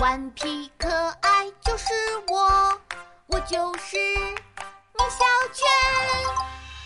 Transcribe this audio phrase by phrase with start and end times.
[0.00, 1.92] 顽皮可爱就是
[2.28, 2.80] 我，
[3.26, 5.66] 我就是米小圈。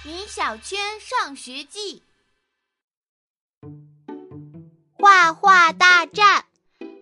[0.02, 2.02] 米小圈上学记，
[4.94, 6.46] 画画大战。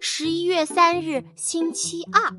[0.01, 2.35] 十一月三日，星期二。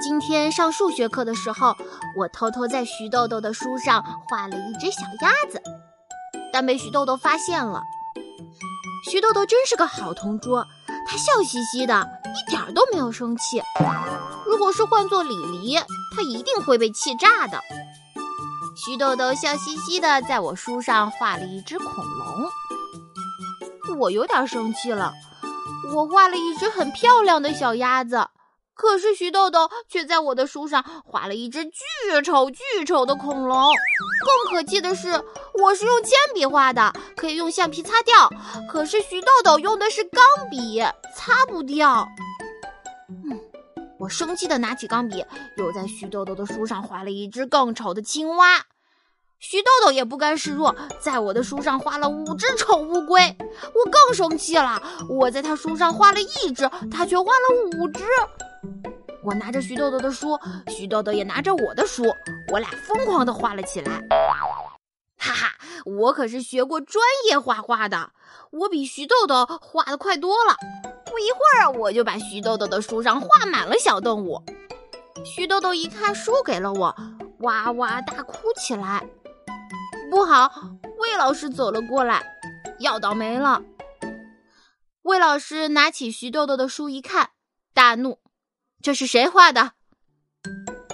[0.00, 1.76] 今天上数学课的时候，
[2.16, 5.60] 我偷偷在徐豆豆的书上画了一只小鸭子，
[6.52, 7.82] 但被徐豆豆发现了。
[9.10, 10.66] 徐豆豆真是个好同桌，
[11.06, 13.62] 他笑嘻嘻的，一点都没有生气。
[14.46, 15.76] 如果是换做李黎，
[16.14, 17.60] 他一定会被气炸的。
[18.76, 25.12] 徐豆豆笑嘻嘻的在我书上画了一只恐龙，我有点生气了。
[25.92, 28.26] 我画了一只很漂亮的小鸭子，
[28.74, 33.70] 可是徐豆豆却在我的书上画了一只巨丑巨丑的恐龙。
[34.24, 35.08] 更可气的是，
[35.62, 38.28] 我是用铅笔画的，可以用橡皮擦掉，
[38.68, 40.82] 可是徐豆豆用的是钢笔，
[41.14, 42.06] 擦不掉。
[43.08, 43.40] 嗯，
[43.98, 45.24] 我生气的拿起钢笔，
[45.56, 48.64] 又在徐豆豆的书上画了一只更丑的青蛙。
[49.38, 53.36] 徐豆豆也不甘示弱，在我的书上画了五只丑乌龟。
[53.38, 58.02] 我更生气了，我在他书上画了一只，他却画了五只。
[59.22, 62.04] 我拿着徐豆豆的书，徐豆豆也拿着我的书，
[62.52, 64.02] 我俩疯狂地画了起来。
[65.16, 65.54] 哈哈，
[65.86, 68.12] 我可是学过专业画画的，
[68.50, 70.56] 我比徐豆豆画的快多了。
[71.06, 74.42] 不一会儿，我就把徐豆豆的书上画满了小动物。
[75.24, 76.94] 徐豆豆一看书给了我，
[77.38, 79.06] 哇哇大哭起来。
[80.10, 80.50] 不好，
[80.98, 82.22] 魏老师走了过来，
[82.80, 83.62] 要倒霉了。
[85.02, 87.30] 魏老师拿起徐豆豆的书一看，
[87.72, 88.18] 大怒
[88.84, 89.72] ：“这是谁画的？”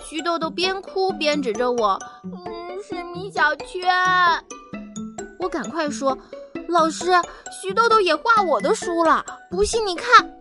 [0.08, 3.92] 徐豆豆边哭边指着我：“嗯，是米小圈。”
[5.41, 6.16] 我赶快说
[6.69, 7.10] ：“老师，
[7.60, 10.38] 徐豆豆也画我的书了，不信你看。”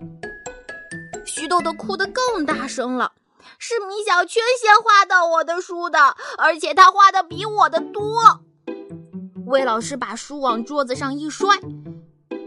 [1.25, 3.11] 徐豆豆哭得更大声了
[3.57, 5.97] ：“是米小圈先画到我的书的，
[6.37, 8.21] 而且他画的比我的多。”
[9.47, 11.57] 魏老师把书往桌子上一摔，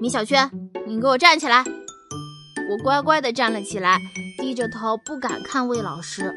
[0.01, 0.49] 米小圈，
[0.87, 1.65] 你给我站起来！
[2.71, 3.99] 我乖乖的站了起来，
[4.43, 6.35] 低着头不敢看魏老师。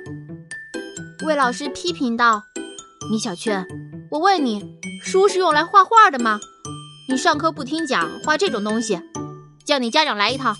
[1.26, 2.44] 魏老师批评道
[3.10, 3.66] ：“米小圈，
[4.12, 6.40] 我问你，书是用来画画的吗？
[7.10, 9.02] 你上课不听讲，画这种东西，
[9.66, 10.56] 叫你家长来一趟。”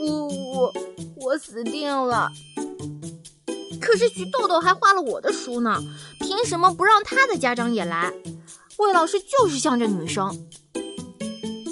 [0.00, 0.74] 我我
[1.16, 2.30] 我死定了！
[3.78, 5.78] 可是徐豆豆还画了我的书呢，
[6.20, 8.10] 凭什么不让他的家长也来？
[8.78, 10.34] 魏老师就是向着女生。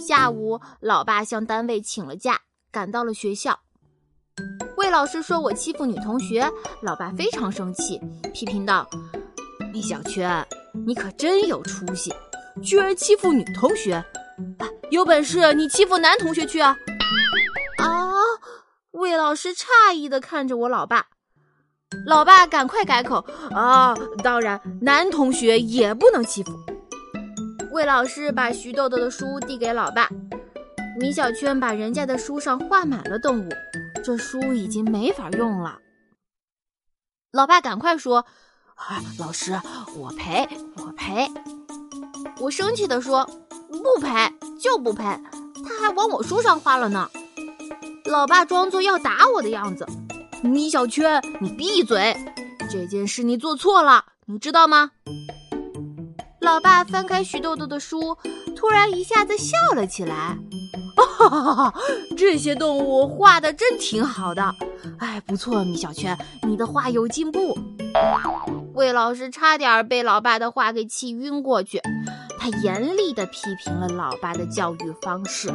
[0.06, 3.60] 下午，老爸向单位请了假，赶到了学校。
[4.92, 6.46] 老师说我欺负女同学，
[6.82, 7.98] 老爸非常生气，
[8.34, 8.86] 批评道
[9.72, 10.46] ：“米小圈，
[10.84, 12.12] 你可真有出息，
[12.62, 14.04] 居然欺负女同学！
[14.90, 16.76] 有本事你欺负男同学去啊！”
[17.82, 17.88] 啊！
[18.90, 21.06] 魏老师诧异的看着我老爸，
[22.06, 26.52] 老爸赶快改口：“啊，当然，男同学也不能欺负。”
[27.72, 30.06] 魏老师把徐豆豆的书递给老爸，
[31.00, 33.48] 米小圈把人家的书上画满了动物，
[34.04, 35.78] 这书已经没法用了。
[37.30, 38.26] 老爸赶快说
[38.74, 39.52] ：“啊，老师，
[39.96, 41.26] 我赔，我赔！”
[42.40, 43.24] 我生气地说
[43.70, 44.08] ：“不赔
[44.60, 45.02] 就不赔，
[45.64, 47.08] 他还往我书上画了呢。”
[48.06, 49.86] 老爸装作要打我的样子
[50.42, 52.14] ：“米小圈，你闭嘴！
[52.70, 54.90] 这件事你做错了，你知道吗？”
[56.40, 58.16] 老爸翻开徐豆豆的书，
[58.56, 60.36] 突然一下子笑了起来。
[61.18, 61.74] 哈！
[62.16, 64.54] 这些动物画的真挺好的，
[64.98, 67.56] 哎，不错，米小圈，你的画有进步。
[68.74, 71.80] 魏老师差点被老爸的话给气晕过去，
[72.38, 75.52] 他严厉地批评了老爸的教育方式。